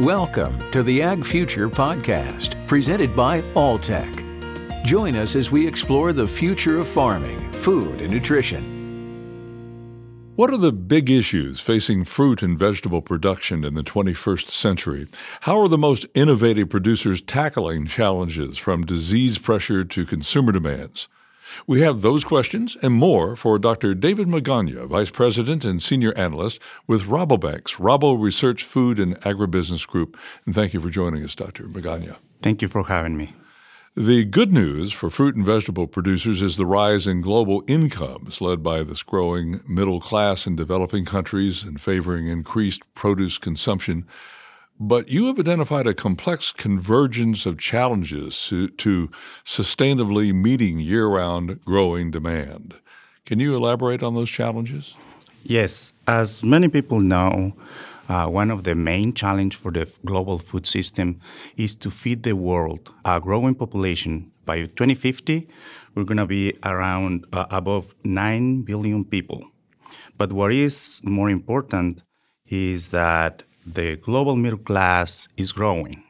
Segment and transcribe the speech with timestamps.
[0.00, 4.82] Welcome to the Ag Future Podcast, presented by Alltech.
[4.82, 8.64] Join us as we explore the future of farming, food, and nutrition.
[10.36, 15.06] What are the big issues facing fruit and vegetable production in the 21st century?
[15.42, 21.08] How are the most innovative producers tackling challenges from disease pressure to consumer demands?
[21.66, 23.94] We have those questions and more for Dr.
[23.94, 30.18] David Magana, Vice President and Senior Analyst with Rabobank's Rabo Research Food and Agribusiness Group.
[30.46, 31.64] And thank you for joining us, Dr.
[31.64, 32.16] Magana.
[32.42, 33.34] Thank you for having me.
[33.96, 38.62] The good news for fruit and vegetable producers is the rise in global incomes led
[38.62, 44.06] by this growing middle class in developing countries and favoring increased produce consumption.
[44.82, 49.10] But you have identified a complex convergence of challenges to, to
[49.44, 52.74] sustainably meeting year round growing demand.
[53.26, 54.94] Can you elaborate on those challenges?
[55.42, 55.92] Yes.
[56.08, 57.52] As many people know,
[58.08, 61.20] uh, one of the main challenges for the global food system
[61.58, 64.32] is to feed the world a growing population.
[64.46, 65.46] By 2050,
[65.94, 69.44] we're going to be around uh, above 9 billion people.
[70.16, 72.02] But what is more important
[72.46, 73.42] is that
[73.74, 76.02] the global middle class is growing.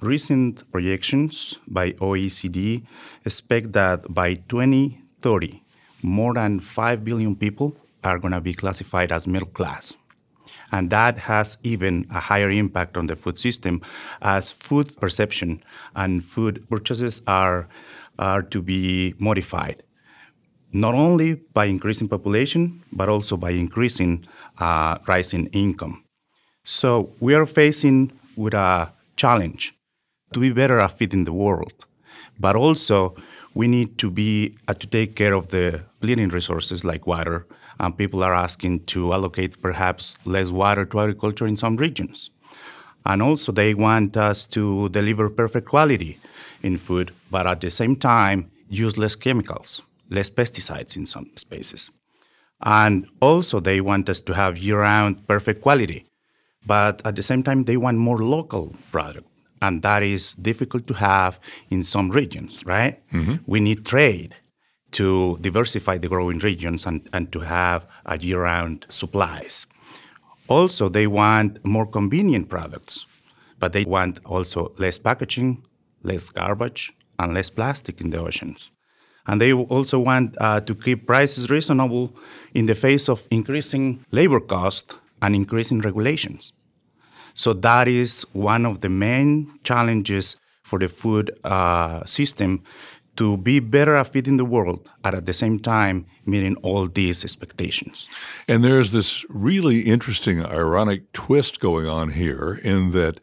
[0.00, 2.84] Recent projections by OECD
[3.24, 5.62] expect that by 2030,
[6.02, 9.96] more than 5 billion people are going to be classified as middle class.
[10.70, 13.80] And that has even a higher impact on the food system
[14.20, 15.62] as food perception
[15.96, 17.68] and food purchases are,
[18.18, 19.82] are to be modified,
[20.72, 24.24] not only by increasing population, but also by increasing
[24.60, 26.04] uh, rising income.
[26.70, 29.74] So we are facing with a challenge
[30.34, 31.86] to be better at feeding the world,
[32.38, 33.16] but also
[33.54, 37.46] we need to be uh, to take care of the living resources like water.
[37.80, 42.28] And people are asking to allocate perhaps less water to agriculture in some regions.
[43.06, 46.18] And also, they want us to deliver perfect quality
[46.62, 51.90] in food, but at the same time, use less chemicals, less pesticides in some spaces.
[52.60, 56.07] And also, they want us to have year round perfect quality
[56.68, 59.26] but at the same time they want more local product
[59.60, 61.40] and that is difficult to have
[61.70, 63.36] in some regions right mm-hmm.
[63.46, 64.34] we need trade
[64.90, 69.66] to diversify the growing regions and, and to have a year-round supplies
[70.48, 73.06] also they want more convenient products
[73.58, 75.50] but they want also less packaging
[76.02, 78.70] less garbage and less plastic in the oceans
[79.26, 82.16] and they also want uh, to keep prices reasonable
[82.54, 86.52] in the face of increasing labor costs and increasing regulations.
[87.38, 92.64] So that is one of the main challenges for the food uh, system
[93.14, 97.22] to be better at feeding the world and at the same time meeting all these
[97.22, 98.08] expectations.
[98.48, 103.20] And there's this really interesting, ironic twist going on here in that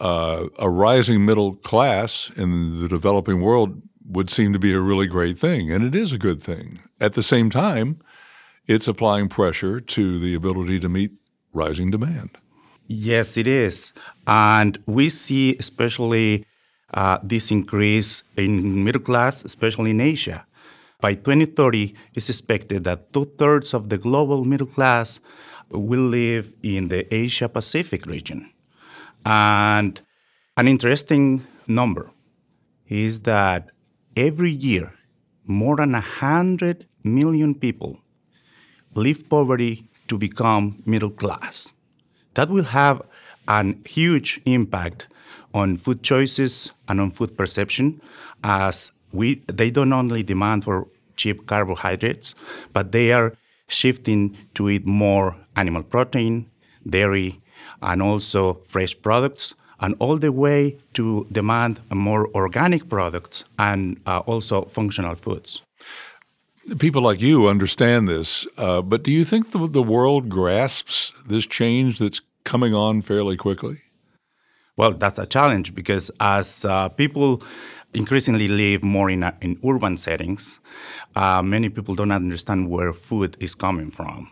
[0.00, 5.08] uh, a rising middle class in the developing world would seem to be a really
[5.08, 6.80] great thing, and it is a good thing.
[7.00, 7.98] At the same time,
[8.68, 11.10] it's applying pressure to the ability to meet
[11.52, 12.38] rising demand.
[12.88, 13.92] Yes, it is.
[14.26, 16.46] And we see especially
[16.94, 20.46] uh, this increase in middle class, especially in Asia.
[21.00, 25.20] By 2030, it's expected that two thirds of the global middle class
[25.70, 28.50] will live in the Asia Pacific region.
[29.24, 30.00] And
[30.56, 32.10] an interesting number
[32.88, 33.70] is that
[34.16, 34.94] every year,
[35.44, 38.00] more than 100 million people
[38.94, 41.72] leave poverty to become middle class.
[42.38, 43.02] That will have
[43.48, 45.08] a huge impact
[45.52, 48.00] on food choices and on food perception
[48.44, 52.36] as we they don't only demand for cheap carbohydrates,
[52.72, 56.46] but they are shifting to eat more animal protein,
[56.88, 57.40] dairy,
[57.82, 64.20] and also fresh products, and all the way to demand more organic products and uh,
[64.26, 65.62] also functional foods.
[66.78, 71.46] People like you understand this, uh, but do you think the, the world grasps this
[71.46, 73.76] change that's coming on fairly quickly?
[74.76, 77.42] Well, that's a challenge because as uh, people
[77.92, 80.60] increasingly live more in, in urban settings,
[81.14, 84.30] uh, many people don't understand where food is coming from.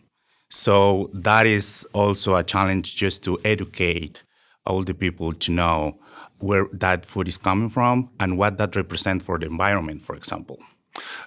[0.49, 4.23] So that is also a challenge just to educate
[4.65, 5.99] all the people to know
[6.39, 10.59] where that food is coming from and what that represents for the environment, for example.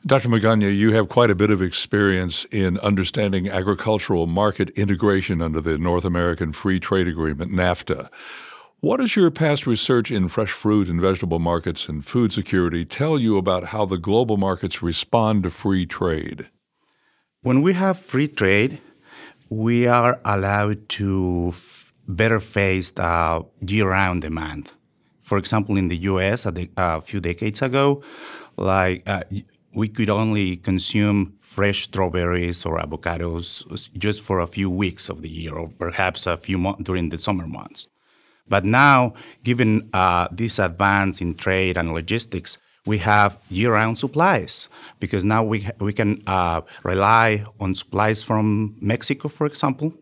[0.06, 0.30] Dr.
[0.30, 5.78] Magana, you have quite a bit of experience in understanding agricultural market integration under the
[5.78, 8.10] North American Free Trade Agreement, NAFTA.
[8.82, 13.20] What does your past research in fresh fruit and vegetable markets and food security tell
[13.20, 16.48] you about how the global markets respond to free trade?
[17.42, 18.80] When we have free trade,
[19.50, 24.74] we are allowed to f- better faced uh, year round demand.
[25.22, 28.02] For example, in the US a, de- a few decades ago,
[28.56, 29.24] like uh,
[29.74, 33.64] we could only consume fresh strawberries or avocados
[33.98, 37.18] just for a few weeks of the year, or perhaps a few months during the
[37.18, 37.88] summer months.
[38.48, 39.14] But now,
[39.44, 44.68] given uh, this advance in trade and logistics, we have year-round supplies
[45.00, 49.94] because now we we can uh, rely on supplies from Mexico, for example.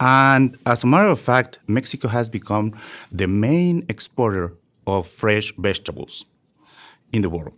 [0.00, 2.72] And as a matter of fact, Mexico has become
[3.12, 4.54] the main exporter
[4.86, 6.24] of fresh vegetables
[7.12, 7.54] in the world.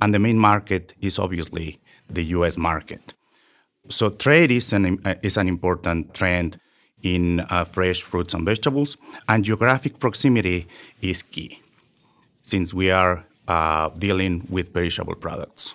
[0.00, 3.14] And the main market is obviously the US market.
[3.88, 6.58] So trade is an, uh, is an important trend
[7.02, 8.96] in uh, fresh fruits and vegetables,
[9.28, 10.66] and geographic proximity
[11.00, 11.62] is key
[12.42, 15.74] since we are uh, dealing with perishable products.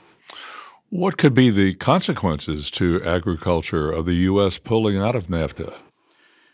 [0.89, 4.57] What could be the consequences to agriculture of the U.S.
[4.57, 5.73] pulling out of NAFTA?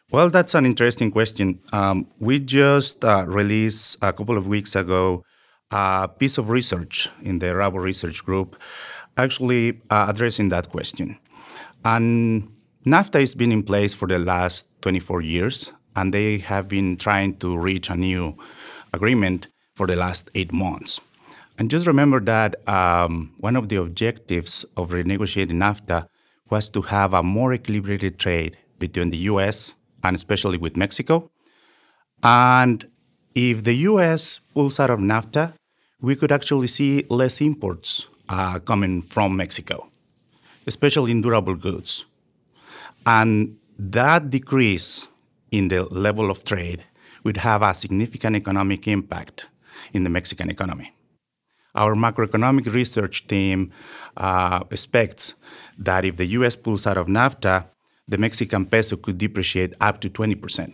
[0.09, 1.59] Well, that's an interesting question.
[1.71, 5.23] Um, we just uh, released a couple of weeks ago
[5.71, 8.55] a piece of research in the Rabo Research Group
[9.17, 11.17] actually uh, addressing that question.
[11.83, 12.51] And
[12.85, 17.37] NAFTA has been in place for the last 24 years, and they have been trying
[17.37, 18.37] to reach a new
[18.93, 20.99] agreement for the last eight months.
[21.57, 26.07] And just remember that um, one of the objectives of renegotiating NAFTA
[26.49, 31.29] was to have a more equilibrated trade between the US and especially with Mexico.
[32.23, 32.87] And
[33.35, 35.53] if the US pulls out of NAFTA,
[36.01, 39.89] we could actually see less imports uh, coming from Mexico,
[40.65, 42.05] especially in durable goods.
[43.05, 45.07] And that decrease
[45.51, 46.85] in the level of trade
[47.23, 49.47] would have a significant economic impact
[49.93, 50.93] in the Mexican economy.
[51.75, 53.71] Our macroeconomic research team
[54.17, 55.35] uh, expects
[55.77, 57.65] that if the US pulls out of NAFTA,
[58.07, 60.73] the Mexican peso could depreciate up to 20%.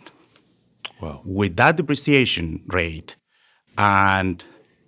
[1.01, 1.21] Wow.
[1.23, 3.15] With that depreciation rate
[3.77, 4.44] and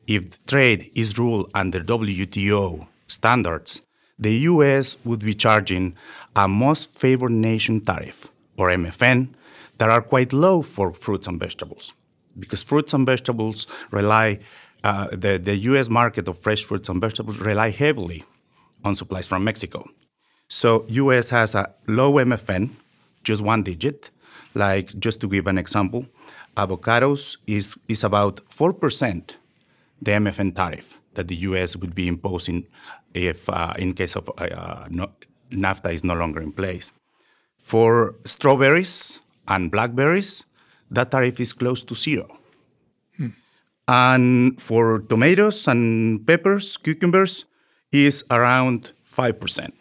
[0.09, 3.83] if trade is ruled under WTO standards,
[4.17, 5.95] the US would be charging
[6.35, 9.29] a most favored nation tariff, or MFN,
[9.77, 11.93] that are quite low for fruits and vegetables.
[12.37, 14.39] Because fruits and vegetables rely,
[14.83, 18.23] uh, the, the US market of fresh fruits and vegetables rely heavily
[18.83, 19.87] on supplies from Mexico.
[20.47, 22.71] So US has a low MFN,
[23.23, 24.09] just one digit.
[24.55, 26.07] Like just to give an example,
[26.57, 29.35] avocados is, is about 4%
[30.01, 31.75] the MFN tariff that the U.S.
[31.75, 32.67] would be imposing
[33.13, 35.11] if, uh, in case of uh, uh, no,
[35.51, 36.93] NAFTA is no longer in place.
[37.57, 40.45] For strawberries and blackberries,
[40.91, 42.37] that tariff is close to zero.
[43.17, 43.29] Hmm.
[43.87, 47.45] And for tomatoes and peppers, cucumbers,
[47.91, 49.73] is around 5%.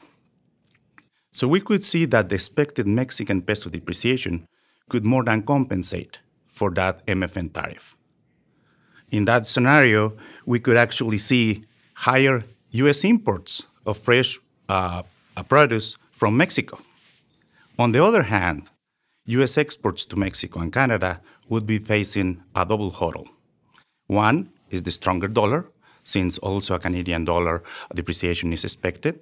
[1.31, 4.49] So we could see that the expected Mexican peso depreciation
[4.89, 7.98] could more than compensate for that MFN tariff
[9.11, 10.17] in that scenario,
[10.47, 11.65] we could actually see
[11.95, 13.05] higher U.S.
[13.05, 14.39] imports of fresh
[14.69, 15.03] uh,
[15.49, 16.79] produce from Mexico.
[17.79, 18.71] On the other hand,
[19.27, 19.57] U.S.
[19.57, 23.29] exports to Mexico and Canada would be facing a double hurdle.
[24.07, 25.67] One is the stronger dollar,
[26.05, 27.63] since also a Canadian dollar
[27.95, 29.21] depreciation is expected.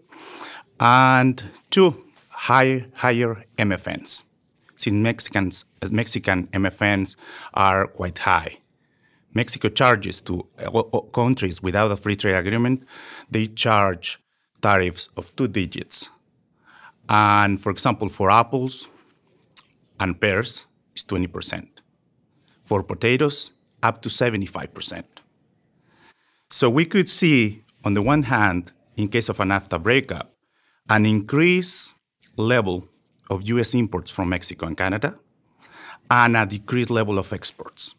[0.78, 4.24] And two, high, higher MFNs,
[4.76, 7.16] since Mexicans, Mexican MFNs
[7.54, 8.58] are quite high.
[9.36, 10.48] Mexico charges to
[11.12, 12.82] countries without a free trade agreement,
[13.30, 14.18] they charge
[14.60, 16.10] tariffs of two digits.
[17.08, 18.88] And for example, for apples
[20.00, 21.68] and pears, it's 20%.
[22.62, 23.52] For potatoes,
[23.82, 25.04] up to 75%.
[26.50, 30.34] So we could see, on the one hand, in case of an NAFTA breakup,
[30.88, 31.94] an increased
[32.36, 32.88] level
[33.28, 35.18] of US imports from Mexico and Canada,
[36.10, 37.94] and a decreased level of exports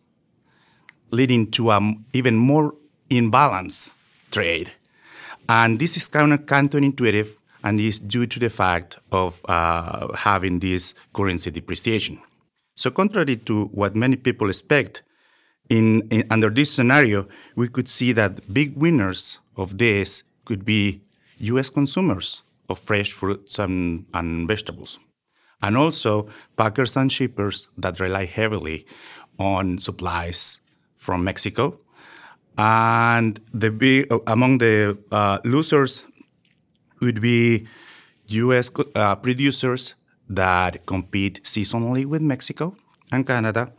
[1.11, 2.75] leading to an even more
[3.09, 3.95] imbalanced
[4.31, 4.71] trade.
[5.49, 10.59] And this is kind of counterintuitive and is due to the fact of uh, having
[10.59, 12.19] this currency depreciation.
[12.75, 15.03] So, contrary to what many people expect,
[15.69, 21.01] in, in, under this scenario, we could see that big winners of this could be
[21.39, 21.69] U.S.
[21.69, 24.99] consumers of fresh fruits and, and vegetables,
[25.61, 28.85] and also packers and shippers that rely heavily
[29.39, 30.59] on supplies
[31.07, 31.79] from Mexico.
[32.57, 36.05] And the big, among the uh, losers
[37.01, 37.67] would be
[38.27, 38.69] U.S.
[38.93, 39.95] Uh, producers
[40.27, 42.75] that compete seasonally with Mexico
[43.11, 43.71] and Canada,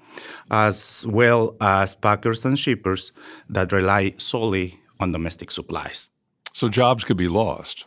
[0.51, 3.13] as well as packers and shippers
[3.51, 6.11] that rely solely on domestic supplies.
[6.55, 7.87] So jobs could be lost.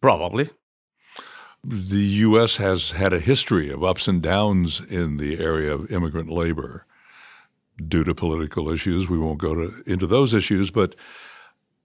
[0.00, 0.50] Probably.
[1.64, 2.58] the U.S.
[2.58, 6.84] has had a history of ups and downs in the area of immigrant labor
[7.88, 9.08] due to political issues.
[9.08, 10.94] We won't go to, into those issues, but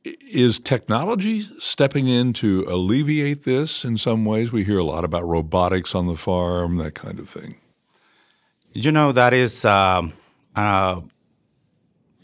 [0.04, 4.52] is technology stepping in to alleviate this in some ways?
[4.52, 7.56] We hear a lot about robotics on the farm, that kind of thing.
[8.72, 10.04] You know, that is uh,
[10.56, 11.02] uh,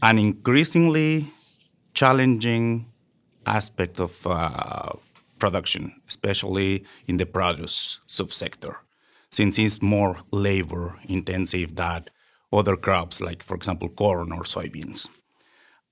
[0.01, 1.27] an increasingly
[1.93, 2.91] challenging
[3.45, 4.93] aspect of uh,
[5.39, 8.77] production, especially in the produce subsector,
[9.29, 12.05] since it's more labor intensive than
[12.57, 15.09] other crops, like, for example, corn or soybeans.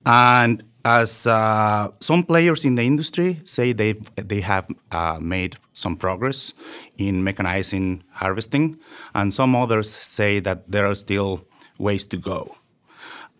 [0.06, 5.96] And as uh, some players in the industry say they they have uh, made some
[5.96, 6.52] progress
[6.98, 8.78] in mechanizing harvesting,
[9.14, 11.46] and some others say that there are still
[11.78, 12.56] ways to go.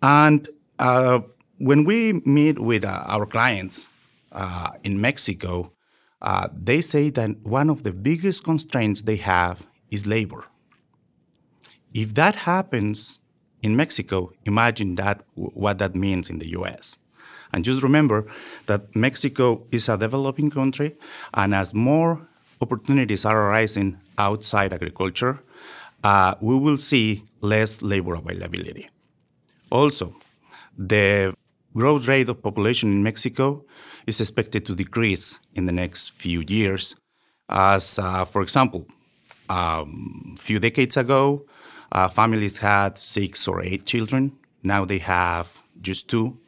[0.02, 1.21] And uh,
[1.59, 3.88] when we meet with uh, our clients
[4.33, 5.73] uh, in Mexico,
[6.23, 10.47] uh, they say that one of the biggest constraints they have is labor.
[11.94, 13.20] If that happens
[13.62, 16.98] in Mexico, imagine that what that means in the U.S.
[17.52, 18.26] And just remember
[18.66, 20.96] that Mexico is a developing country,
[21.32, 22.28] and as more
[22.60, 25.40] opportunities are arising outside agriculture,
[26.02, 28.88] uh, we will see less labor availability.
[29.70, 30.14] Also,
[30.76, 31.32] the
[31.74, 33.64] growth rate of population in Mexico
[34.06, 36.96] is expected to decrease in the next few years.
[37.48, 38.86] As, uh, for example,
[39.48, 41.46] a um, few decades ago,
[41.93, 44.37] uh, families had six or eight children.
[44.62, 46.38] Now they have just two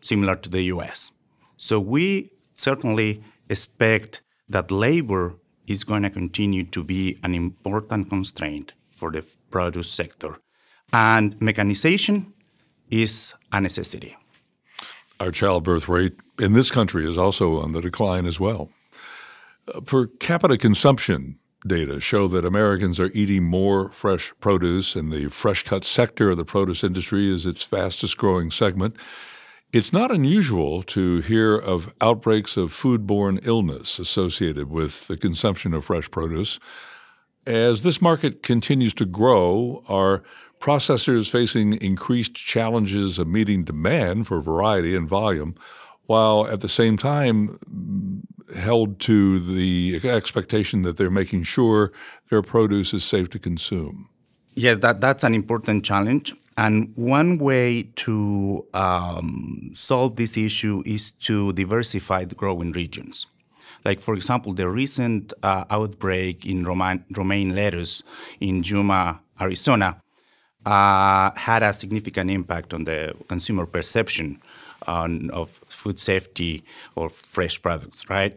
[0.00, 1.12] similar to the US.
[1.56, 5.36] So we certainly expect that labor
[5.66, 10.38] is going to continue to be an important constraint for the produce sector.
[10.92, 12.32] And mechanization
[12.90, 14.16] is a necessity.
[15.20, 18.70] Our childbirth rate in this country is also on the decline as well.
[19.72, 25.28] Uh, per capita consumption data show that Americans are eating more fresh produce, and the
[25.28, 28.96] fresh cut sector of the produce industry is its fastest growing segment.
[29.72, 35.84] It's not unusual to hear of outbreaks of foodborne illness associated with the consumption of
[35.84, 36.60] fresh produce.
[37.46, 40.22] As this market continues to grow, are
[40.60, 45.56] processors facing increased challenges of meeting demand for variety and volume,
[46.06, 47.58] while at the same time
[48.56, 51.92] held to the expectation that they're making sure
[52.30, 54.08] their produce is safe to consume?
[54.54, 56.32] Yes, that, that's an important challenge.
[56.56, 63.26] And one way to um, solve this issue is to diversify the growing regions.
[63.84, 68.02] Like, for example, the recent uh, outbreak in Roman, romaine lettuce
[68.40, 70.00] in Yuma, Arizona,
[70.64, 74.40] uh, had a significant impact on the consumer perception
[74.86, 76.64] on, of food safety
[76.96, 78.34] or fresh products, right?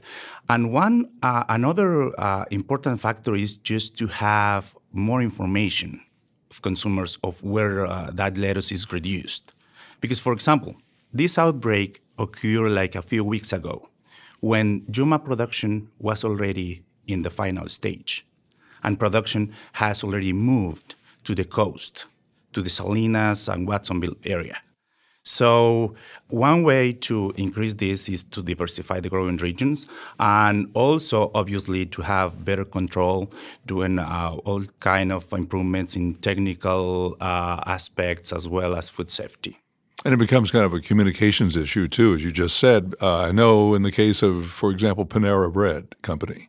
[0.50, 6.02] And one uh, another uh, important factor is just to have more information
[6.52, 9.54] of consumers of where uh, that lettuce is reduced.
[10.02, 10.76] Because, for example,
[11.14, 13.76] this outbreak occurred like a few weeks ago
[14.52, 18.12] when Yuma production was already in the final stage
[18.84, 22.08] and production has already moved to the coast,
[22.54, 24.58] to the Salinas and Watsonville area.
[25.28, 25.94] So
[26.30, 29.86] one way to increase this is to diversify the growing regions
[30.20, 33.30] and also obviously to have better control,
[33.66, 39.58] doing uh, all kind of improvements in technical uh, aspects as well as food safety.
[40.06, 42.96] And it becomes kind of a communications issue too, as you just said.
[43.02, 46.48] Uh, I know in the case of, for example, Panera Bread Company,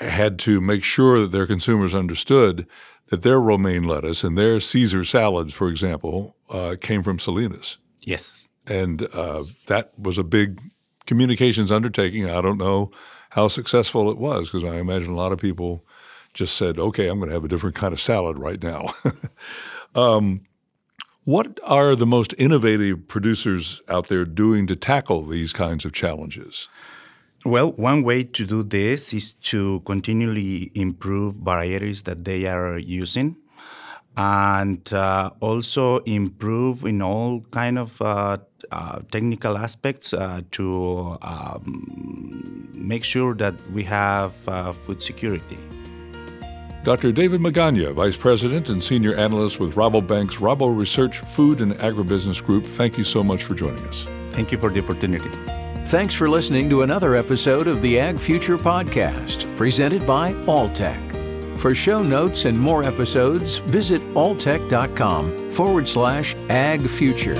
[0.00, 2.66] had to make sure that their consumers understood
[3.08, 7.78] that their romaine lettuce and their Caesar salads, for example, uh, came from Salinas.
[8.02, 8.48] Yes.
[8.66, 10.60] And uh, that was a big
[11.06, 12.30] communications undertaking.
[12.30, 12.92] I don't know
[13.30, 15.84] how successful it was because I imagine a lot of people
[16.34, 18.94] just said, okay, I'm going to have a different kind of salad right now.
[19.94, 20.42] um,
[21.24, 26.68] what are the most innovative producers out there doing to tackle these kinds of challenges?
[27.44, 33.36] Well, one way to do this is to continually improve varieties that they are using
[34.16, 38.38] and uh, also improve in all kind of uh,
[38.70, 45.56] uh, technical aspects uh, to um, make sure that we have uh, food security.
[46.84, 47.12] Dr.
[47.12, 52.64] David Magaña, Vice President and Senior Analyst with Rabobank's Rabo Research Food and Agribusiness Group,
[52.64, 54.06] thank you so much for joining us.
[54.32, 55.30] Thank you for the opportunity.
[55.90, 61.58] Thanks for listening to another episode of the Ag Future Podcast, presented by Alltech.
[61.58, 67.34] For show notes and more episodes, visit alltech.com forward slash ag future.